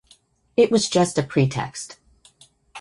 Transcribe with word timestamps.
It 0.57 0.71
was 0.71 0.89
just 0.89 1.19
a 1.19 1.21
pretext. 1.21 1.99